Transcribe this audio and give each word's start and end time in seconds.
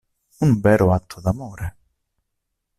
Un 0.45 0.51
vero 0.63 0.87
atto 0.97 1.21
d'amore. 1.21 1.67